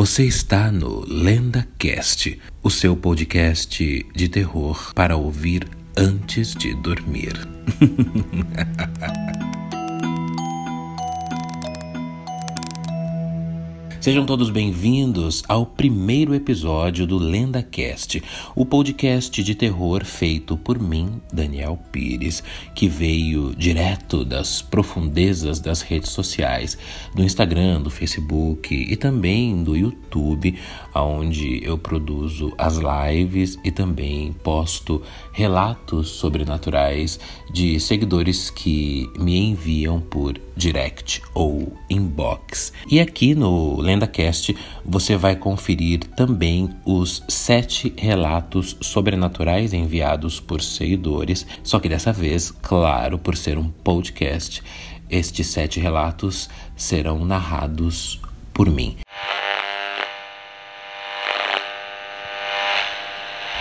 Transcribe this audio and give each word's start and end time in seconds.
Você 0.00 0.24
está 0.24 0.72
no 0.72 1.04
LendaCast, 1.06 2.40
o 2.62 2.70
seu 2.70 2.96
podcast 2.96 4.06
de 4.14 4.28
terror 4.30 4.94
para 4.94 5.14
ouvir 5.14 5.68
antes 5.94 6.54
de 6.54 6.74
dormir. 6.76 7.34
Sejam 14.00 14.24
todos 14.24 14.48
bem-vindos 14.48 15.42
ao 15.46 15.66
primeiro 15.66 16.34
episódio 16.34 17.06
do 17.06 17.18
LendaCast, 17.18 18.22
o 18.56 18.64
podcast 18.64 19.42
de 19.42 19.54
terror 19.54 20.06
feito 20.06 20.56
por 20.56 20.78
mim, 20.78 21.20
Daniel 21.30 21.78
Pires, 21.92 22.42
que 22.74 22.88
veio 22.88 23.54
direto 23.54 24.24
das 24.24 24.62
profundezas 24.62 25.60
das 25.60 25.82
redes 25.82 26.12
sociais, 26.12 26.78
do 27.14 27.22
Instagram, 27.22 27.82
do 27.82 27.90
Facebook 27.90 28.74
e 28.74 28.96
também 28.96 29.62
do 29.62 29.76
YouTube, 29.76 30.58
onde 30.94 31.62
eu 31.62 31.76
produzo 31.76 32.54
as 32.56 32.78
lives 32.78 33.58
e 33.62 33.70
também 33.70 34.32
posto 34.32 35.02
relatos 35.30 36.08
sobrenaturais 36.08 37.20
de 37.52 37.78
seguidores 37.78 38.48
que 38.48 39.10
me 39.18 39.36
enviam 39.36 40.00
por 40.00 40.40
direct 40.56 41.20
ou 41.34 41.72
inbox. 41.88 42.72
E 42.90 42.98
aqui 42.98 43.34
no 43.34 43.89
LendaCast, 43.90 44.56
você 44.84 45.16
vai 45.16 45.34
conferir 45.34 46.00
também 46.16 46.70
os 46.84 47.22
sete 47.28 47.92
relatos 47.96 48.76
sobrenaturais 48.80 49.72
enviados 49.72 50.38
por 50.38 50.62
seguidores, 50.62 51.44
só 51.62 51.80
que 51.80 51.88
dessa 51.88 52.12
vez, 52.12 52.50
claro, 52.50 53.18
por 53.18 53.36
ser 53.36 53.58
um 53.58 53.68
podcast, 53.68 54.62
estes 55.10 55.48
sete 55.48 55.80
relatos 55.80 56.48
serão 56.76 57.24
narrados 57.24 58.20
por 58.54 58.70
mim. 58.70 58.96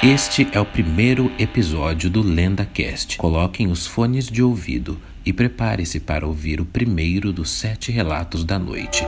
Este 0.02 0.48
é 0.54 0.60
o 0.60 0.66
primeiro 0.66 1.30
episódio 1.38 2.10
do 2.10 2.22
LendaCast. 2.22 3.18
Coloquem 3.18 3.68
os 3.68 3.86
fones 3.86 4.28
de 4.28 4.42
ouvido 4.42 4.98
e 5.26 5.34
prepare-se 5.34 6.00
para 6.00 6.26
ouvir 6.26 6.62
o 6.62 6.66
primeiro 6.66 7.34
dos 7.34 7.50
sete 7.50 7.92
relatos 7.92 8.46
da 8.46 8.58
noite. 8.58 9.04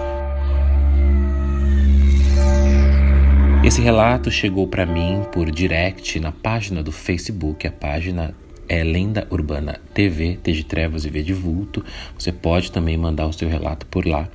Esse 3.64 3.80
relato 3.80 4.32
chegou 4.32 4.68
para 4.68 4.88
mim 4.88 5.22
por 5.32 5.52
direct 5.52 6.20
na 6.20 6.32
página 6.32 6.82
do 6.82 6.92
Facebook, 6.92 7.68
a 7.68 7.72
página 7.72 8.34
é 8.68 8.84
Lenda 8.84 9.28
Urbana 9.30 9.80
TV, 9.94 10.40
T 10.42 10.52
de 10.52 10.64
Trevas 10.64 11.06
e 11.06 11.12
V 11.12 11.22
de 11.22 11.32
Vulto. 11.32 11.86
Você 12.18 12.32
pode 12.32 12.72
também 12.72 12.98
mandar 12.98 13.28
o 13.28 13.34
seu 13.34 13.48
relato 13.48 13.86
por 13.86 14.08
lá. 14.08 14.28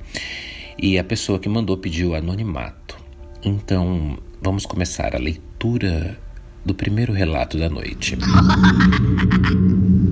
E 0.77 0.97
a 0.97 1.03
pessoa 1.03 1.39
que 1.39 1.49
mandou 1.49 1.77
pediu 1.77 2.15
anonimato. 2.15 2.97
Então, 3.43 4.17
vamos 4.41 4.65
começar 4.65 5.13
a 5.13 5.19
leitura 5.19 6.17
do 6.63 6.73
primeiro 6.73 7.11
relato 7.11 7.57
da 7.57 7.69
noite. 7.69 8.17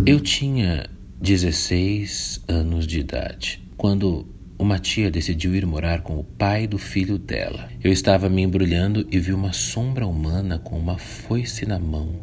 Eu 0.06 0.20
tinha 0.20 0.90
16 1.22 2.44
anos 2.50 2.86
de 2.86 3.00
idade 3.00 3.64
quando 3.78 4.28
uma 4.58 4.80
tia 4.80 5.12
decidiu 5.12 5.54
ir 5.54 5.66
morar 5.66 6.02
com 6.02 6.18
o 6.18 6.24
pai 6.24 6.66
do 6.66 6.78
filho 6.78 7.18
dela. 7.18 7.70
Eu 7.84 7.92
estava 7.92 8.30
me 8.30 8.42
embrulhando 8.42 9.06
e 9.12 9.20
vi 9.20 9.34
uma 9.34 9.52
sombra 9.52 10.08
humana 10.08 10.58
com 10.58 10.80
uma 10.80 10.98
foice 10.98 11.66
na 11.66 11.78
mão, 11.78 12.16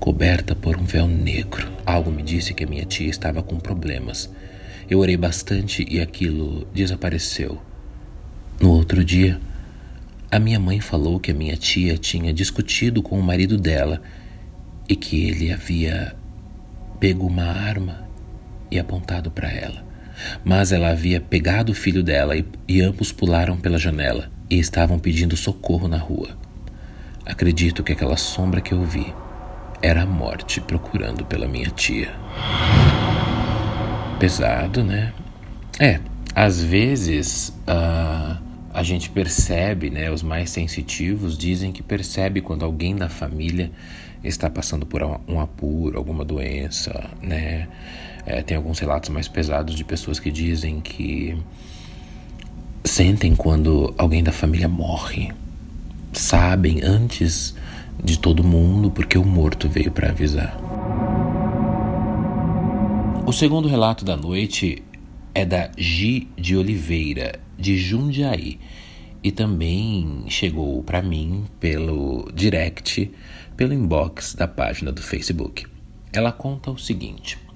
coberta 0.00 0.54
por 0.54 0.78
um 0.78 0.84
véu 0.84 1.06
negro. 1.06 1.70
Algo 1.84 2.10
me 2.10 2.22
disse 2.22 2.54
que 2.54 2.64
a 2.64 2.66
minha 2.66 2.86
tia 2.86 3.10
estava 3.10 3.42
com 3.42 3.58
problemas. 3.58 4.30
Eu 4.88 4.98
orei 5.00 5.16
bastante 5.16 5.86
e 5.88 6.00
aquilo 6.00 6.66
desapareceu. 6.72 7.60
No 8.58 8.70
outro 8.70 9.04
dia, 9.04 9.38
a 10.30 10.38
minha 10.38 10.58
mãe 10.58 10.80
falou 10.80 11.20
que 11.20 11.30
a 11.30 11.34
minha 11.34 11.56
tia 11.56 11.98
tinha 11.98 12.32
discutido 12.32 13.02
com 13.02 13.18
o 13.18 13.22
marido 13.22 13.58
dela 13.58 14.00
e 14.88 14.96
que 14.96 15.28
ele 15.28 15.52
havia 15.52 16.16
pego 16.98 17.26
uma 17.26 17.44
arma 17.44 18.08
e 18.70 18.78
apontado 18.78 19.30
para 19.30 19.52
ela. 19.52 19.87
Mas 20.44 20.72
ela 20.72 20.90
havia 20.90 21.20
pegado 21.20 21.72
o 21.72 21.74
filho 21.74 22.02
dela 22.02 22.36
e, 22.36 22.44
e 22.66 22.80
ambos 22.80 23.12
pularam 23.12 23.56
pela 23.56 23.78
janela 23.78 24.30
e 24.50 24.58
estavam 24.58 24.98
pedindo 24.98 25.36
socorro 25.36 25.88
na 25.88 25.98
rua. 25.98 26.30
Acredito 27.24 27.82
que 27.82 27.92
aquela 27.92 28.16
sombra 28.16 28.60
que 28.60 28.72
eu 28.72 28.82
vi 28.82 29.12
era 29.82 30.02
a 30.02 30.06
morte 30.06 30.60
procurando 30.60 31.24
pela 31.24 31.46
minha 31.46 31.70
tia. 31.70 32.10
Pesado, 34.18 34.82
né? 34.82 35.12
É, 35.78 36.00
às 36.34 36.62
vezes 36.62 37.50
uh, 37.68 38.42
a 38.72 38.82
gente 38.82 39.10
percebe, 39.10 39.90
né? 39.90 40.10
Os 40.10 40.22
mais 40.22 40.50
sensitivos 40.50 41.36
dizem 41.36 41.70
que 41.70 41.82
percebe 41.82 42.40
quando 42.40 42.64
alguém 42.64 42.96
da 42.96 43.08
família 43.08 43.70
está 44.24 44.50
passando 44.50 44.84
por 44.84 45.02
um 45.02 45.40
apuro, 45.40 45.96
alguma 45.96 46.24
doença, 46.24 47.10
né? 47.22 47.68
É, 48.30 48.42
tem 48.42 48.58
alguns 48.58 48.78
relatos 48.78 49.08
mais 49.08 49.26
pesados 49.26 49.74
de 49.74 49.82
pessoas 49.82 50.20
que 50.20 50.30
dizem 50.30 50.82
que 50.82 51.34
sentem 52.84 53.34
quando 53.34 53.94
alguém 53.96 54.22
da 54.22 54.30
família 54.30 54.68
morre, 54.68 55.32
sabem 56.12 56.82
antes 56.84 57.54
de 58.04 58.18
todo 58.18 58.44
mundo 58.44 58.90
porque 58.90 59.16
o 59.16 59.24
morto 59.24 59.66
veio 59.66 59.90
para 59.90 60.10
avisar. 60.10 60.60
O 63.26 63.32
segundo 63.32 63.66
relato 63.66 64.04
da 64.04 64.14
noite 64.14 64.82
é 65.34 65.46
da 65.46 65.70
Gi 65.78 66.28
de 66.36 66.54
Oliveira, 66.54 67.40
de 67.58 67.78
Jundiaí, 67.78 68.60
e 69.22 69.32
também 69.32 70.24
chegou 70.28 70.82
para 70.82 71.00
mim 71.00 71.46
pelo 71.58 72.30
direct, 72.34 73.10
pelo 73.56 73.72
inbox 73.72 74.34
da 74.34 74.46
página 74.46 74.92
do 74.92 75.00
Facebook. 75.00 75.66
Ela 76.12 76.30
conta 76.30 76.70
o 76.70 76.78
seguinte: 76.78 77.47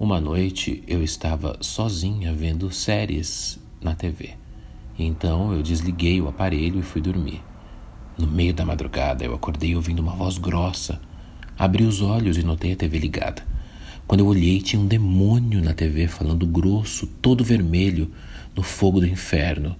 uma 0.00 0.18
noite 0.18 0.82
eu 0.88 1.04
estava 1.04 1.58
sozinha 1.60 2.32
vendo 2.32 2.72
séries 2.72 3.58
na 3.82 3.94
TV. 3.94 4.30
Então 4.98 5.52
eu 5.52 5.62
desliguei 5.62 6.22
o 6.22 6.26
aparelho 6.26 6.80
e 6.80 6.82
fui 6.82 7.02
dormir. 7.02 7.42
No 8.16 8.26
meio 8.26 8.54
da 8.54 8.64
madrugada 8.64 9.26
eu 9.26 9.34
acordei 9.34 9.76
ouvindo 9.76 10.00
uma 10.00 10.16
voz 10.16 10.38
grossa. 10.38 10.98
Abri 11.58 11.84
os 11.84 12.00
olhos 12.00 12.38
e 12.38 12.42
notei 12.42 12.72
a 12.72 12.76
TV 12.76 12.98
ligada. 12.98 13.42
Quando 14.06 14.20
eu 14.20 14.26
olhei, 14.26 14.62
tinha 14.62 14.80
um 14.80 14.86
demônio 14.86 15.62
na 15.62 15.74
TV 15.74 16.08
falando 16.08 16.46
grosso, 16.46 17.06
todo 17.06 17.44
vermelho, 17.44 18.10
no 18.56 18.62
fogo 18.62 19.00
do 19.00 19.06
inferno. 19.06 19.76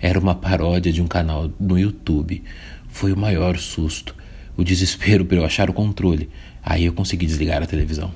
Era 0.00 0.18
uma 0.18 0.34
paródia 0.34 0.90
de 0.90 1.02
um 1.02 1.06
canal 1.06 1.52
no 1.60 1.78
YouTube. 1.78 2.42
Foi 2.88 3.12
o 3.12 3.18
maior 3.18 3.58
susto, 3.58 4.16
o 4.56 4.64
desespero 4.64 5.26
para 5.26 5.36
eu 5.36 5.44
achar 5.44 5.68
o 5.68 5.74
controle. 5.74 6.30
Aí 6.62 6.86
eu 6.86 6.94
consegui 6.94 7.26
desligar 7.26 7.62
a 7.62 7.66
televisão. 7.66 8.10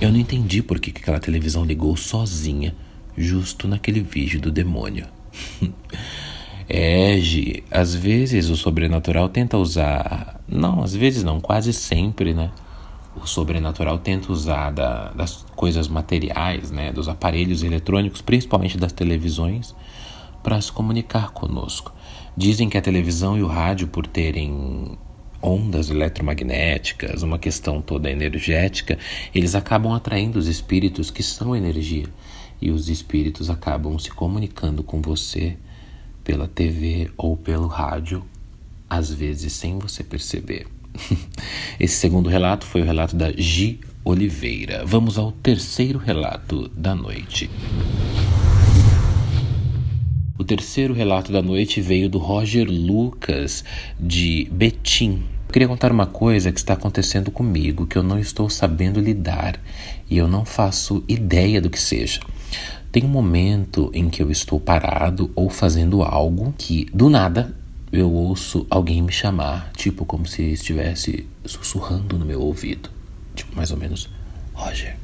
Eu 0.00 0.10
não 0.10 0.18
entendi 0.18 0.62
por 0.62 0.80
que 0.80 0.90
aquela 0.96 1.20
televisão 1.20 1.62
ligou 1.62 1.94
sozinha, 1.94 2.74
justo 3.18 3.68
naquele 3.68 4.00
vídeo 4.00 4.40
do 4.40 4.50
demônio. 4.50 5.06
é, 6.66 7.18
Gi, 7.18 7.62
às 7.70 7.94
vezes 7.94 8.48
o 8.48 8.56
sobrenatural 8.56 9.28
tenta 9.28 9.58
usar. 9.58 10.40
Não, 10.48 10.82
às 10.82 10.96
vezes 10.96 11.22
não, 11.22 11.38
quase 11.38 11.74
sempre, 11.74 12.32
né? 12.32 12.50
O 13.14 13.26
sobrenatural 13.26 13.98
tenta 13.98 14.32
usar 14.32 14.70
da, 14.70 15.10
das 15.10 15.44
coisas 15.54 15.86
materiais, 15.86 16.70
né? 16.70 16.90
Dos 16.92 17.06
aparelhos 17.06 17.62
eletrônicos, 17.62 18.22
principalmente 18.22 18.78
das 18.78 18.92
televisões, 18.92 19.74
para 20.42 20.58
se 20.62 20.72
comunicar 20.72 21.30
conosco. 21.32 21.92
Dizem 22.34 22.70
que 22.70 22.78
a 22.78 22.82
televisão 22.82 23.36
e 23.36 23.42
o 23.42 23.46
rádio, 23.46 23.86
por 23.86 24.06
terem 24.06 24.96
ondas 25.42 25.90
eletromagnéticas, 25.90 27.22
uma 27.22 27.38
questão 27.38 27.80
toda 27.80 28.10
energética, 28.10 28.98
eles 29.34 29.54
acabam 29.54 29.92
atraindo 29.92 30.38
os 30.38 30.46
espíritos 30.46 31.10
que 31.10 31.22
são 31.22 31.54
energia. 31.54 32.06
E 32.60 32.70
os 32.70 32.88
espíritos 32.88 33.48
acabam 33.48 33.98
se 33.98 34.10
comunicando 34.10 34.82
com 34.82 35.00
você 35.00 35.56
pela 36.22 36.46
TV 36.46 37.10
ou 37.16 37.36
pelo 37.36 37.66
rádio, 37.66 38.22
às 38.88 39.10
vezes 39.10 39.52
sem 39.52 39.78
você 39.78 40.04
perceber. 40.04 40.66
Esse 41.78 41.96
segundo 41.96 42.28
relato 42.28 42.66
foi 42.66 42.82
o 42.82 42.84
relato 42.84 43.16
da 43.16 43.32
Gi 43.32 43.80
Oliveira. 44.04 44.84
Vamos 44.84 45.18
ao 45.18 45.32
terceiro 45.32 45.98
relato 45.98 46.68
da 46.68 46.94
noite. 46.94 47.50
O 50.40 50.44
terceiro 50.44 50.94
relato 50.94 51.30
da 51.30 51.42
noite 51.42 51.82
veio 51.82 52.08
do 52.08 52.16
Roger 52.16 52.66
Lucas, 52.66 53.62
de 54.00 54.48
Betim. 54.50 55.22
Eu 55.46 55.52
queria 55.52 55.68
contar 55.68 55.92
uma 55.92 56.06
coisa 56.06 56.50
que 56.50 56.58
está 56.58 56.72
acontecendo 56.72 57.30
comigo, 57.30 57.86
que 57.86 57.98
eu 57.98 58.02
não 58.02 58.18
estou 58.18 58.48
sabendo 58.48 58.98
lidar 59.00 59.60
e 60.08 60.16
eu 60.16 60.26
não 60.26 60.46
faço 60.46 61.04
ideia 61.06 61.60
do 61.60 61.68
que 61.68 61.78
seja. 61.78 62.20
Tem 62.90 63.04
um 63.04 63.08
momento 63.08 63.90
em 63.92 64.08
que 64.08 64.22
eu 64.22 64.30
estou 64.30 64.58
parado 64.58 65.30
ou 65.34 65.50
fazendo 65.50 66.02
algo 66.02 66.54
que, 66.56 66.86
do 66.86 67.10
nada, 67.10 67.54
eu 67.92 68.10
ouço 68.10 68.66
alguém 68.70 69.02
me 69.02 69.12
chamar, 69.12 69.70
tipo 69.76 70.06
como 70.06 70.26
se 70.26 70.40
estivesse 70.40 71.28
sussurrando 71.44 72.18
no 72.18 72.24
meu 72.24 72.40
ouvido. 72.40 72.88
Tipo, 73.34 73.54
mais 73.54 73.70
ou 73.70 73.76
menos, 73.76 74.08
Roger. 74.54 74.96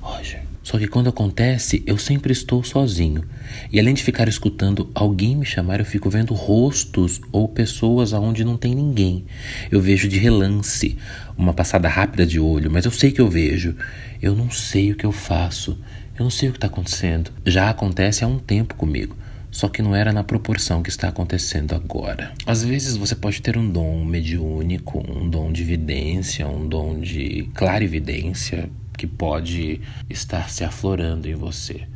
Roger. 0.00 0.49
Só 0.70 0.78
que 0.78 0.86
quando 0.86 1.08
acontece, 1.08 1.82
eu 1.84 1.98
sempre 1.98 2.32
estou 2.32 2.62
sozinho. 2.62 3.24
E 3.72 3.80
além 3.80 3.92
de 3.92 4.04
ficar 4.04 4.28
escutando 4.28 4.88
alguém 4.94 5.34
me 5.34 5.44
chamar, 5.44 5.80
eu 5.80 5.84
fico 5.84 6.08
vendo 6.08 6.32
rostos 6.32 7.20
ou 7.32 7.48
pessoas 7.48 8.14
aonde 8.14 8.44
não 8.44 8.56
tem 8.56 8.72
ninguém. 8.72 9.24
Eu 9.68 9.80
vejo 9.80 10.06
de 10.06 10.16
relance, 10.16 10.96
uma 11.36 11.52
passada 11.52 11.88
rápida 11.88 12.24
de 12.24 12.38
olho, 12.38 12.70
mas 12.70 12.84
eu 12.84 12.92
sei 12.92 13.10
que 13.10 13.20
eu 13.20 13.28
vejo. 13.28 13.74
Eu 14.22 14.36
não 14.36 14.48
sei 14.48 14.92
o 14.92 14.94
que 14.94 15.04
eu 15.04 15.10
faço. 15.10 15.76
Eu 16.16 16.22
não 16.22 16.30
sei 16.30 16.50
o 16.50 16.52
que 16.52 16.58
está 16.58 16.68
acontecendo. 16.68 17.32
Já 17.44 17.68
acontece 17.68 18.22
há 18.22 18.28
um 18.28 18.38
tempo 18.38 18.76
comigo 18.76 19.16
só 19.50 19.68
que 19.68 19.82
não 19.82 19.96
era 19.96 20.12
na 20.12 20.22
proporção 20.22 20.80
que 20.80 20.90
está 20.90 21.08
acontecendo 21.08 21.74
agora. 21.74 22.32
Às 22.46 22.62
vezes 22.62 22.96
você 22.96 23.16
pode 23.16 23.42
ter 23.42 23.58
um 23.58 23.68
dom 23.68 24.04
mediúnico, 24.04 25.04
um 25.10 25.28
dom 25.28 25.50
de 25.50 25.64
vidência, 25.64 26.46
um 26.46 26.68
dom 26.68 27.00
de 27.00 27.50
clarividência 27.52 28.70
que 29.00 29.06
pode 29.06 29.80
estar 30.10 30.50
se 30.50 30.62
aflorando 30.62 31.26
em 31.26 31.34
você. 31.34 31.88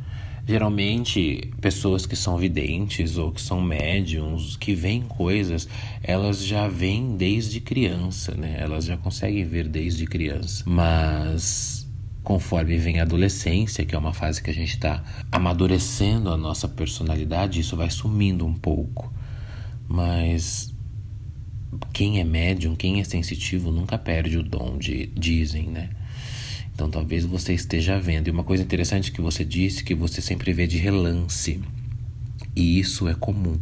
Geralmente, 0.47 1.51
pessoas 1.61 2.07
que 2.07 2.15
são 2.15 2.35
videntes 2.35 3.15
ou 3.15 3.31
que 3.31 3.39
são 3.39 3.61
médiums, 3.61 4.57
que 4.57 4.73
veem 4.73 5.03
coisas, 5.03 5.67
elas 6.01 6.43
já 6.43 6.67
veem 6.67 7.15
desde 7.15 7.59
criança, 7.59 8.33
né? 8.33 8.57
Elas 8.59 8.85
já 8.85 8.97
conseguem 8.97 9.45
ver 9.45 9.67
desde 9.67 10.07
criança. 10.07 10.63
Mas 10.65 11.87
conforme 12.23 12.75
vem 12.79 12.99
a 12.99 13.03
adolescência, 13.03 13.85
que 13.85 13.93
é 13.93 13.97
uma 13.97 14.13
fase 14.13 14.41
que 14.41 14.49
a 14.49 14.53
gente 14.53 14.73
está 14.73 15.03
amadurecendo 15.31 16.31
a 16.31 16.37
nossa 16.37 16.67
personalidade, 16.67 17.59
isso 17.59 17.77
vai 17.77 17.91
sumindo 17.91 18.47
um 18.47 18.53
pouco. 18.55 19.13
Mas 19.87 20.73
quem 21.93 22.19
é 22.19 22.23
médium, 22.23 22.75
quem 22.75 22.99
é 22.99 23.03
sensitivo, 23.03 23.69
nunca 23.69 23.95
perde 23.95 24.39
o 24.39 24.43
dom, 24.43 24.79
de, 24.79 25.05
dizem, 25.15 25.67
né? 25.67 25.91
Então 26.75 26.89
talvez 26.89 27.23
você 27.25 27.53
esteja 27.53 27.97
vendo. 27.99 28.27
E 28.27 28.31
uma 28.31 28.43
coisa 28.43 28.61
interessante 28.61 29.11
que 29.11 29.21
você 29.21 29.43
disse 29.43 29.83
que 29.83 29.95
você 29.95 30.21
sempre 30.21 30.53
vê 30.53 30.67
de 30.67 30.77
relance. 30.77 31.59
E 32.53 32.79
isso 32.79 33.07
é 33.07 33.15
comum, 33.15 33.57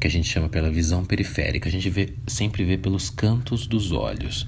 que 0.00 0.06
a 0.06 0.10
gente 0.10 0.28
chama 0.28 0.48
pela 0.48 0.70
visão 0.70 1.04
periférica. 1.04 1.68
A 1.68 1.72
gente 1.72 1.90
vê, 1.90 2.14
sempre 2.26 2.64
vê 2.64 2.78
pelos 2.78 3.10
cantos 3.10 3.66
dos 3.66 3.92
olhos 3.92 4.46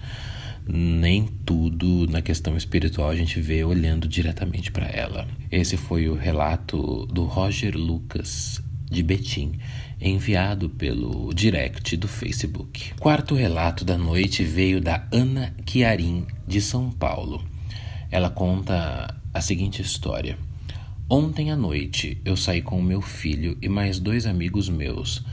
nem 0.68 1.28
tudo 1.44 2.08
na 2.08 2.20
questão 2.20 2.56
espiritual 2.56 3.08
a 3.10 3.16
gente 3.16 3.40
vê 3.40 3.62
olhando 3.62 4.08
diretamente 4.08 4.72
para 4.72 4.86
ela. 4.86 5.28
Esse 5.50 5.76
foi 5.76 6.08
o 6.08 6.14
relato 6.14 7.06
do 7.06 7.24
Roger 7.24 7.76
Lucas, 7.76 8.60
de 8.90 9.02
Betim, 9.02 9.52
enviado 10.00 10.68
pelo 10.68 11.32
direct 11.32 11.96
do 11.96 12.08
Facebook. 12.08 12.92
Quarto 12.98 13.34
relato 13.34 13.84
da 13.84 13.96
noite 13.96 14.42
veio 14.42 14.80
da 14.80 15.06
Ana 15.12 15.54
Chiarim, 15.64 16.26
de 16.46 16.60
São 16.60 16.90
Paulo. 16.90 17.44
Ela 18.10 18.30
conta 18.30 19.14
a 19.32 19.40
seguinte 19.40 19.82
história. 19.82 20.38
Ontem 21.08 21.50
à 21.50 21.56
noite 21.56 22.20
eu 22.24 22.36
saí 22.36 22.62
com 22.62 22.78
o 22.78 22.82
meu 22.82 23.00
filho 23.00 23.56
e 23.62 23.68
mais 23.68 23.98
dois 23.98 24.26
amigos 24.26 24.68
meus 24.68 25.24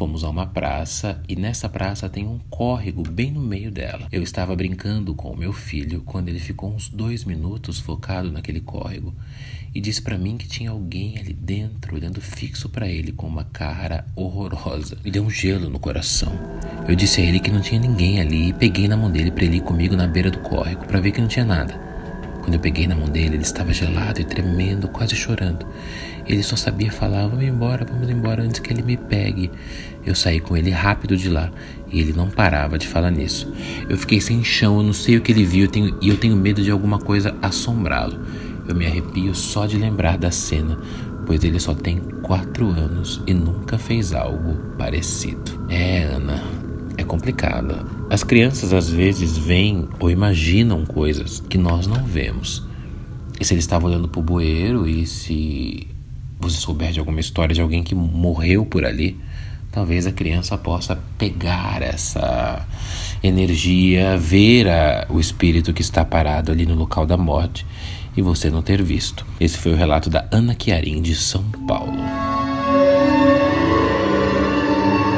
Fomos 0.00 0.24
a 0.24 0.30
uma 0.30 0.46
praça 0.46 1.20
e 1.28 1.36
nessa 1.36 1.68
praça 1.68 2.08
tem 2.08 2.26
um 2.26 2.38
córrego 2.48 3.02
bem 3.02 3.30
no 3.30 3.40
meio 3.40 3.70
dela. 3.70 4.08
Eu 4.10 4.22
estava 4.22 4.56
brincando 4.56 5.14
com 5.14 5.30
o 5.30 5.36
meu 5.36 5.52
filho 5.52 6.00
quando 6.06 6.28
ele 6.28 6.40
ficou 6.40 6.74
uns 6.74 6.88
dois 6.88 7.24
minutos 7.24 7.78
focado 7.78 8.32
naquele 8.32 8.60
córrego 8.60 9.14
e 9.74 9.80
disse 9.80 10.00
para 10.00 10.16
mim 10.16 10.38
que 10.38 10.48
tinha 10.48 10.70
alguém 10.70 11.18
ali 11.18 11.34
dentro 11.34 11.94
olhando 11.94 12.18
fixo 12.18 12.68
para 12.70 12.88
ele 12.88 13.12
com 13.12 13.26
uma 13.26 13.44
cara 13.44 14.06
horrorosa. 14.16 14.96
Me 15.04 15.10
deu 15.10 15.22
um 15.22 15.28
gelo 15.28 15.68
no 15.68 15.78
coração. 15.78 16.32
Eu 16.88 16.96
disse 16.96 17.20
a 17.20 17.24
ele 17.24 17.38
que 17.38 17.50
não 17.50 17.60
tinha 17.60 17.78
ninguém 17.78 18.20
ali 18.20 18.48
e 18.48 18.52
peguei 18.54 18.88
na 18.88 18.96
mão 18.96 19.10
dele 19.10 19.30
para 19.30 19.44
ele 19.44 19.58
ir 19.58 19.62
comigo 19.62 19.94
na 19.96 20.06
beira 20.06 20.30
do 20.30 20.38
córrego 20.38 20.86
para 20.86 21.00
ver 21.00 21.12
que 21.12 21.20
não 21.20 21.28
tinha 21.28 21.44
nada. 21.44 21.89
Quando 22.50 22.56
eu 22.56 22.62
peguei 22.62 22.88
na 22.88 22.96
mão 22.96 23.08
dele, 23.08 23.36
ele 23.36 23.44
estava 23.44 23.72
gelado 23.72 24.20
e 24.20 24.24
tremendo, 24.24 24.88
quase 24.88 25.14
chorando. 25.14 25.64
Ele 26.26 26.42
só 26.42 26.56
sabia 26.56 26.90
falar: 26.90 27.28
Vamos 27.28 27.44
embora, 27.44 27.84
vamos 27.84 28.10
embora 28.10 28.42
antes 28.42 28.58
que 28.58 28.72
ele 28.72 28.82
me 28.82 28.96
pegue. 28.96 29.52
Eu 30.04 30.16
saí 30.16 30.40
com 30.40 30.56
ele 30.56 30.68
rápido 30.70 31.16
de 31.16 31.28
lá 31.28 31.48
e 31.92 32.00
ele 32.00 32.12
não 32.12 32.28
parava 32.28 32.76
de 32.76 32.88
falar 32.88 33.12
nisso. 33.12 33.54
Eu 33.88 33.96
fiquei 33.96 34.20
sem 34.20 34.42
chão, 34.42 34.78
eu 34.78 34.82
não 34.82 34.92
sei 34.92 35.16
o 35.16 35.20
que 35.20 35.30
ele 35.30 35.44
viu 35.44 35.66
eu 35.66 35.70
tenho, 35.70 35.96
e 36.02 36.08
eu 36.08 36.16
tenho 36.16 36.34
medo 36.36 36.60
de 36.60 36.72
alguma 36.72 36.98
coisa 36.98 37.36
assombrá-lo. 37.40 38.18
Eu 38.66 38.74
me 38.74 38.84
arrepio 38.84 39.32
só 39.32 39.64
de 39.64 39.78
lembrar 39.78 40.18
da 40.18 40.32
cena, 40.32 40.76
pois 41.26 41.44
ele 41.44 41.60
só 41.60 41.72
tem 41.72 42.00
quatro 42.20 42.66
anos 42.68 43.22
e 43.28 43.32
nunca 43.32 43.78
fez 43.78 44.12
algo 44.12 44.56
parecido. 44.76 45.66
É, 45.68 46.02
Ana, 46.02 46.42
é 46.96 47.04
complicado. 47.04 47.99
As 48.10 48.24
crianças 48.24 48.72
às 48.72 48.90
vezes 48.90 49.38
veem 49.38 49.88
ou 50.00 50.10
imaginam 50.10 50.84
coisas 50.84 51.38
que 51.48 51.56
nós 51.56 51.86
não 51.86 52.02
vemos. 52.04 52.66
E 53.40 53.44
se 53.44 53.54
ele 53.54 53.60
estava 53.60 53.86
olhando 53.86 54.08
para 54.08 54.18
o 54.18 54.22
bueiro 54.22 54.84
e 54.84 55.06
se 55.06 55.86
você 56.40 56.56
souber 56.56 56.90
de 56.90 56.98
alguma 56.98 57.20
história 57.20 57.54
de 57.54 57.60
alguém 57.60 57.84
que 57.84 57.94
morreu 57.94 58.66
por 58.66 58.84
ali, 58.84 59.16
talvez 59.70 60.08
a 60.08 60.12
criança 60.12 60.58
possa 60.58 60.98
pegar 61.16 61.82
essa 61.82 62.66
energia, 63.22 64.16
ver 64.16 64.66
a, 64.68 65.06
o 65.08 65.20
espírito 65.20 65.72
que 65.72 65.80
está 65.80 66.04
parado 66.04 66.50
ali 66.50 66.66
no 66.66 66.74
local 66.74 67.06
da 67.06 67.16
morte 67.16 67.64
e 68.16 68.22
você 68.22 68.50
não 68.50 68.60
ter 68.60 68.82
visto. 68.82 69.24
Esse 69.38 69.56
foi 69.56 69.72
o 69.72 69.76
relato 69.76 70.10
da 70.10 70.26
Ana 70.32 70.56
Chiarim 70.60 71.00
de 71.00 71.14
São 71.14 71.44
Paulo. 71.44 72.29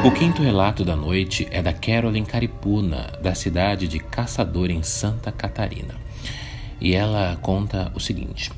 O 0.05 0.11
quinto 0.11 0.43
relato 0.43 0.85
da 0.85 0.97
noite 0.97 1.47
é 1.53 1.63
da 1.63 1.73
Carolyn 1.73 2.25
Caripuna, 2.25 3.13
da 3.23 3.37
cidade 3.37 3.87
de 3.87 4.01
Caçador, 4.01 4.69
em 4.69 4.83
Santa 4.83 5.31
Catarina. 5.31 5.95
E 6.81 6.93
ela 6.93 7.39
conta 7.41 7.93
o 7.95 8.01
seguinte: 8.01 8.51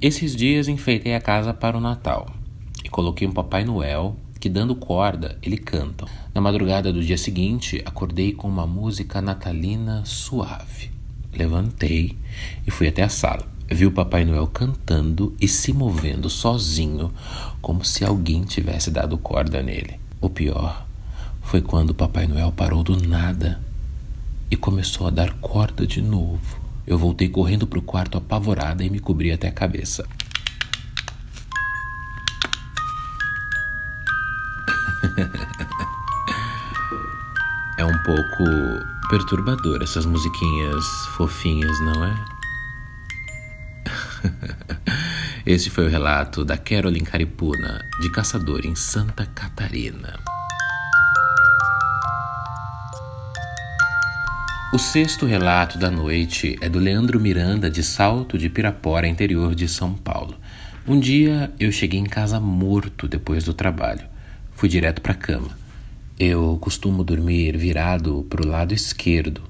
esses 0.00 0.34
dias 0.34 0.66
enfeitei 0.66 1.14
a 1.14 1.20
casa 1.20 1.52
para 1.52 1.76
o 1.76 1.80
Natal 1.80 2.26
e 2.82 2.88
coloquei 2.88 3.28
um 3.28 3.32
Papai 3.32 3.64
Noel 3.64 4.16
que, 4.40 4.48
dando 4.48 4.74
corda, 4.74 5.36
ele 5.42 5.58
canta. 5.58 6.06
Na 6.32 6.40
madrugada 6.40 6.90
do 6.90 7.04
dia 7.04 7.18
seguinte, 7.18 7.82
acordei 7.84 8.32
com 8.32 8.48
uma 8.48 8.66
música 8.66 9.20
natalina 9.20 10.02
suave. 10.06 10.90
Levantei 11.34 12.16
e 12.66 12.70
fui 12.70 12.88
até 12.88 13.02
a 13.02 13.10
sala. 13.10 13.46
Vi 13.70 13.84
o 13.84 13.92
Papai 13.92 14.24
Noel 14.24 14.46
cantando 14.46 15.36
e 15.38 15.46
se 15.46 15.70
movendo 15.70 16.30
sozinho, 16.30 17.12
como 17.60 17.84
se 17.84 18.06
alguém 18.06 18.44
tivesse 18.44 18.90
dado 18.90 19.18
corda 19.18 19.62
nele. 19.62 20.07
O 20.20 20.28
pior 20.28 20.84
foi 21.42 21.62
quando 21.62 21.94
Papai 21.94 22.26
Noel 22.26 22.50
parou 22.50 22.82
do 22.82 23.00
nada 23.00 23.60
e 24.50 24.56
começou 24.56 25.06
a 25.06 25.10
dar 25.10 25.34
corda 25.34 25.86
de 25.86 26.02
novo. 26.02 26.58
Eu 26.84 26.98
voltei 26.98 27.28
correndo 27.28 27.68
para 27.68 27.78
o 27.78 27.82
quarto 27.82 28.18
apavorada 28.18 28.82
e 28.82 28.90
me 28.90 28.98
cobri 28.98 29.30
até 29.30 29.46
a 29.46 29.52
cabeça. 29.52 30.04
é 37.78 37.84
um 37.84 37.98
pouco 38.02 38.42
perturbador 39.08 39.80
essas 39.82 40.04
musiquinhas 40.04 40.84
fofinhas, 41.16 41.78
não 41.80 42.04
é? 42.04 42.24
Esse 45.48 45.70
foi 45.70 45.86
o 45.86 45.88
relato 45.88 46.44
da 46.44 46.58
Carolyn 46.58 47.02
Caripuna, 47.02 47.82
de 48.02 48.12
Caçador, 48.12 48.66
em 48.66 48.74
Santa 48.74 49.24
Catarina. 49.24 50.20
O 54.74 54.78
sexto 54.78 55.24
relato 55.24 55.78
da 55.78 55.90
noite 55.90 56.58
é 56.60 56.68
do 56.68 56.78
Leandro 56.78 57.18
Miranda, 57.18 57.70
de 57.70 57.82
Salto 57.82 58.36
de 58.36 58.50
Pirapora, 58.50 59.08
interior 59.08 59.54
de 59.54 59.66
São 59.66 59.94
Paulo. 59.94 60.36
Um 60.86 61.00
dia 61.00 61.50
eu 61.58 61.72
cheguei 61.72 61.98
em 61.98 62.04
casa 62.04 62.38
morto 62.38 63.08
depois 63.08 63.44
do 63.44 63.54
trabalho. 63.54 64.04
Fui 64.52 64.68
direto 64.68 65.00
para 65.00 65.12
a 65.12 65.16
cama. 65.16 65.56
Eu 66.20 66.58
costumo 66.60 67.02
dormir 67.02 67.56
virado 67.56 68.26
para 68.28 68.42
o 68.42 68.46
lado 68.46 68.74
esquerdo. 68.74 69.40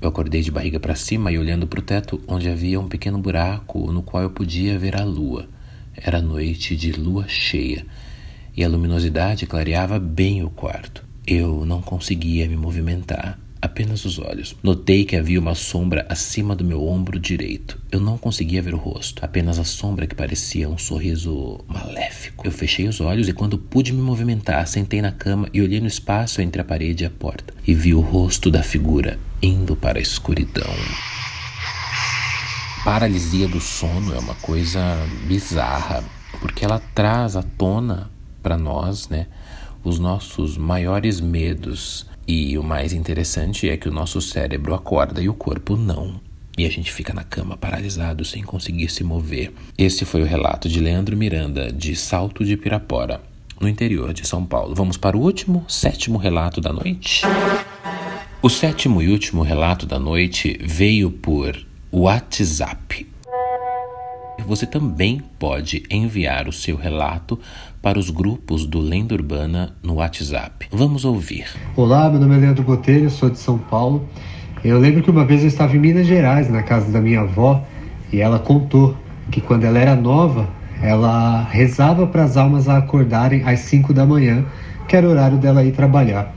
Eu 0.00 0.08
acordei 0.08 0.42
de 0.42 0.50
barriga 0.50 0.78
para 0.78 0.94
cima 0.94 1.32
e 1.32 1.38
olhando 1.38 1.66
para 1.66 1.80
o 1.80 1.82
teto, 1.82 2.20
onde 2.28 2.48
havia 2.48 2.78
um 2.78 2.86
pequeno 2.86 3.18
buraco 3.18 3.90
no 3.90 4.00
qual 4.00 4.22
eu 4.22 4.30
podia 4.30 4.78
ver 4.78 4.94
a 4.94 5.04
lua. 5.04 5.48
Era 5.96 6.22
noite 6.22 6.76
de 6.76 6.92
lua 6.92 7.26
cheia 7.26 7.84
e 8.56 8.62
a 8.62 8.68
luminosidade 8.68 9.44
clareava 9.44 9.98
bem 9.98 10.44
o 10.44 10.50
quarto. 10.50 11.04
Eu 11.26 11.66
não 11.66 11.82
conseguia 11.82 12.48
me 12.48 12.56
movimentar 12.56 13.38
apenas 13.60 14.04
os 14.04 14.20
olhos. 14.20 14.54
Notei 14.62 15.04
que 15.04 15.16
havia 15.16 15.40
uma 15.40 15.56
sombra 15.56 16.06
acima 16.08 16.54
do 16.54 16.64
meu 16.64 16.86
ombro 16.86 17.18
direito. 17.18 17.76
Eu 17.90 17.98
não 17.98 18.16
conseguia 18.16 18.62
ver 18.62 18.74
o 18.74 18.78
rosto, 18.78 19.24
apenas 19.24 19.58
a 19.58 19.64
sombra 19.64 20.06
que 20.06 20.14
parecia 20.14 20.68
um 20.68 20.78
sorriso 20.78 21.58
maléfico. 21.66 22.46
Eu 22.46 22.52
fechei 22.52 22.86
os 22.86 23.00
olhos 23.00 23.28
e, 23.28 23.32
quando 23.32 23.58
pude 23.58 23.92
me 23.92 24.00
movimentar, 24.00 24.64
sentei 24.68 25.02
na 25.02 25.10
cama 25.10 25.48
e 25.52 25.60
olhei 25.60 25.80
no 25.80 25.88
espaço 25.88 26.40
entre 26.40 26.62
a 26.62 26.64
parede 26.64 27.02
e 27.02 27.06
a 27.06 27.10
porta 27.10 27.52
e 27.66 27.74
vi 27.74 27.94
o 27.94 28.00
rosto 28.00 28.48
da 28.48 28.62
figura 28.62 29.18
indo 29.42 29.76
para 29.76 29.98
a 29.98 30.02
escuridão. 30.02 30.74
Paralisia 32.84 33.48
do 33.48 33.60
sono 33.60 34.14
é 34.14 34.18
uma 34.18 34.34
coisa 34.36 34.80
bizarra, 35.26 36.02
porque 36.40 36.64
ela 36.64 36.80
traz 36.94 37.36
à 37.36 37.42
tona 37.42 38.10
para 38.42 38.56
nós, 38.56 39.08
né, 39.08 39.26
os 39.84 39.98
nossos 39.98 40.56
maiores 40.56 41.20
medos, 41.20 42.06
e 42.26 42.56
o 42.58 42.62
mais 42.62 42.92
interessante 42.92 43.68
é 43.68 43.76
que 43.76 43.88
o 43.88 43.92
nosso 43.92 44.20
cérebro 44.20 44.74
acorda 44.74 45.20
e 45.20 45.28
o 45.28 45.34
corpo 45.34 45.76
não. 45.76 46.20
e 46.56 46.66
a 46.66 46.70
gente 46.70 46.92
fica 46.92 47.14
na 47.14 47.22
cama 47.22 47.56
paralisado 47.56 48.24
sem 48.24 48.42
conseguir 48.42 48.88
se 48.88 49.04
mover. 49.04 49.52
Esse 49.78 50.04
foi 50.04 50.22
o 50.22 50.26
relato 50.26 50.68
de 50.68 50.80
Leandro 50.80 51.16
Miranda, 51.16 51.72
de 51.72 51.94
Salto 51.94 52.44
de 52.44 52.56
Pirapora, 52.56 53.20
no 53.60 53.68
interior 53.68 54.12
de 54.12 54.26
São 54.26 54.44
Paulo. 54.44 54.74
Vamos 54.74 54.96
para 54.96 55.16
o 55.16 55.20
último, 55.20 55.64
sétimo 55.68 56.18
relato 56.18 56.60
da 56.60 56.72
noite. 56.72 57.22
O 58.40 58.48
sétimo 58.48 59.02
e 59.02 59.10
último 59.10 59.42
relato 59.42 59.84
da 59.84 59.98
noite 59.98 60.56
veio 60.62 61.10
por 61.10 61.58
WhatsApp. 61.92 63.04
Você 64.46 64.64
também 64.64 65.20
pode 65.40 65.82
enviar 65.90 66.46
o 66.46 66.52
seu 66.52 66.76
relato 66.76 67.36
para 67.82 67.98
os 67.98 68.10
grupos 68.10 68.64
do 68.64 68.78
Lenda 68.78 69.12
Urbana 69.12 69.74
no 69.82 69.94
WhatsApp. 69.94 70.68
Vamos 70.70 71.04
ouvir. 71.04 71.46
Olá, 71.74 72.08
meu 72.08 72.20
nome 72.20 72.36
é 72.36 72.38
Leandro 72.38 72.62
Botelho, 72.62 73.10
sou 73.10 73.28
de 73.28 73.40
São 73.40 73.58
Paulo. 73.58 74.08
Eu 74.62 74.78
lembro 74.78 75.02
que 75.02 75.10
uma 75.10 75.24
vez 75.24 75.42
eu 75.42 75.48
estava 75.48 75.76
em 75.76 75.80
Minas 75.80 76.06
Gerais, 76.06 76.48
na 76.48 76.62
casa 76.62 76.92
da 76.92 77.00
minha 77.00 77.22
avó, 77.22 77.66
e 78.12 78.20
ela 78.20 78.38
contou 78.38 78.96
que 79.32 79.40
quando 79.40 79.64
ela 79.64 79.80
era 79.80 79.96
nova, 79.96 80.48
ela 80.80 81.42
rezava 81.42 82.06
para 82.06 82.22
as 82.22 82.36
almas 82.36 82.68
acordarem 82.68 83.42
às 83.42 83.58
5 83.60 83.92
da 83.92 84.06
manhã, 84.06 84.46
que 84.86 84.94
era 84.94 85.08
o 85.08 85.10
horário 85.10 85.38
dela 85.38 85.64
ir 85.64 85.72
trabalhar. 85.72 86.32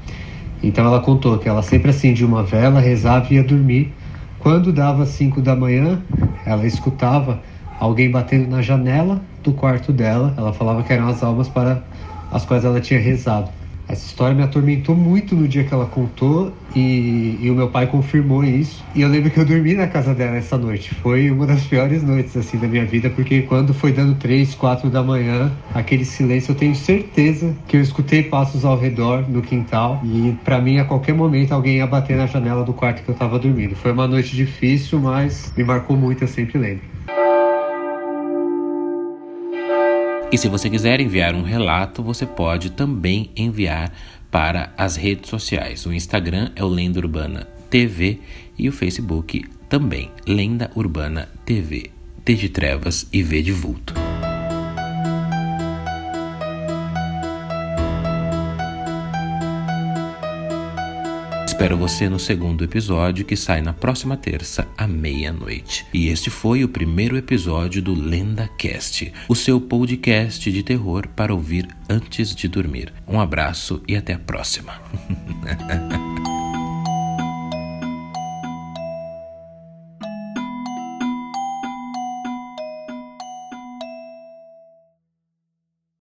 Então 0.63 0.85
ela 0.85 0.99
contou 0.99 1.37
que 1.37 1.49
ela 1.49 1.63
sempre 1.63 1.89
acendia 1.89 2.25
uma 2.25 2.43
vela, 2.43 2.79
rezava 2.79 3.27
e 3.31 3.37
ia 3.37 3.43
dormir. 3.43 3.93
Quando 4.39 4.71
dava 4.71 5.05
5 5.05 5.41
da 5.41 5.55
manhã, 5.55 6.01
ela 6.45 6.65
escutava 6.65 7.41
alguém 7.79 8.09
batendo 8.09 8.47
na 8.47 8.61
janela 8.61 9.21
do 9.43 9.53
quarto 9.53 9.91
dela. 9.91 10.33
Ela 10.37 10.53
falava 10.53 10.83
que 10.83 10.93
eram 10.93 11.07
as 11.07 11.23
almas 11.23 11.49
para 11.49 11.83
as 12.31 12.45
quais 12.45 12.63
ela 12.63 12.79
tinha 12.79 12.99
rezado. 12.99 13.49
Essa 13.91 14.05
história 14.05 14.33
me 14.33 14.41
atormentou 14.41 14.95
muito 14.95 15.35
no 15.35 15.45
dia 15.45 15.65
que 15.65 15.73
ela 15.73 15.85
contou 15.85 16.53
e, 16.73 17.37
e, 17.41 17.51
o 17.51 17.53
meu 17.53 17.69
pai 17.69 17.87
confirmou 17.87 18.41
isso. 18.41 18.85
E 18.95 19.01
eu 19.01 19.09
lembro 19.09 19.29
que 19.29 19.37
eu 19.37 19.45
dormi 19.45 19.73
na 19.73 19.85
casa 19.85 20.15
dela 20.15 20.37
essa 20.37 20.57
noite. 20.57 20.89
Foi 20.89 21.29
uma 21.29 21.45
das 21.45 21.63
piores 21.63 22.01
noites 22.01 22.37
assim 22.37 22.57
da 22.57 22.69
minha 22.69 22.85
vida, 22.85 23.09
porque 23.09 23.41
quando 23.41 23.73
foi 23.73 23.91
dando 23.91 24.15
três, 24.15 24.55
quatro 24.55 24.89
da 24.89 25.03
manhã, 25.03 25.51
aquele 25.73 26.05
silêncio, 26.05 26.51
eu 26.51 26.55
tenho 26.55 26.73
certeza 26.73 27.53
que 27.67 27.75
eu 27.75 27.81
escutei 27.81 28.23
passos 28.23 28.63
ao 28.63 28.79
redor 28.79 29.29
no 29.29 29.41
quintal 29.41 29.99
e 30.05 30.31
para 30.41 30.61
mim 30.61 30.77
a 30.77 30.85
qualquer 30.85 31.13
momento 31.13 31.51
alguém 31.51 31.77
ia 31.77 31.87
bater 31.87 32.15
na 32.15 32.27
janela 32.27 32.63
do 32.63 32.73
quarto 32.73 33.03
que 33.03 33.09
eu 33.09 33.15
tava 33.15 33.37
dormindo. 33.37 33.75
Foi 33.75 33.91
uma 33.91 34.07
noite 34.07 34.33
difícil, 34.33 35.01
mas 35.01 35.51
me 35.57 35.65
marcou 35.65 35.97
muito, 35.97 36.23
eu 36.23 36.29
sempre 36.29 36.57
lembro. 36.57 36.83
E 40.31 40.37
se 40.37 40.47
você 40.47 40.69
quiser 40.69 41.01
enviar 41.01 41.35
um 41.35 41.43
relato, 41.43 42.01
você 42.01 42.25
pode 42.25 42.69
também 42.69 43.29
enviar 43.35 43.91
para 44.31 44.71
as 44.77 44.95
redes 44.95 45.29
sociais. 45.29 45.85
O 45.85 45.91
Instagram 45.91 46.51
é 46.55 46.63
o 46.63 46.67
Lenda 46.69 46.99
Urbana 46.99 47.47
TV 47.69 48.19
e 48.57 48.69
o 48.69 48.71
Facebook 48.71 49.43
também, 49.67 50.09
Lenda 50.25 50.71
Urbana 50.73 51.27
TV. 51.45 51.91
T 52.23 52.35
de 52.35 52.47
trevas 52.47 53.07
e 53.11 53.21
V 53.21 53.41
de 53.41 53.51
vulto. 53.51 54.00
Espero 61.61 61.77
você 61.77 62.09
no 62.09 62.17
segundo 62.17 62.63
episódio 62.63 63.23
que 63.23 63.37
sai 63.37 63.61
na 63.61 63.71
próxima 63.71 64.17
terça 64.17 64.67
à 64.75 64.87
meia-noite. 64.87 65.85
E 65.93 66.07
este 66.07 66.27
foi 66.31 66.63
o 66.63 66.67
primeiro 66.67 67.15
episódio 67.15 67.83
do 67.83 67.93
Lenda 67.93 68.49
Cast, 68.57 69.13
o 69.29 69.35
seu 69.35 69.61
podcast 69.61 70.51
de 70.51 70.63
terror 70.63 71.07
para 71.09 71.31
ouvir 71.31 71.67
antes 71.87 72.33
de 72.33 72.47
dormir. 72.47 72.91
Um 73.07 73.21
abraço 73.21 73.79
e 73.87 73.95
até 73.95 74.13
a 74.13 74.19
próxima. 74.19 74.81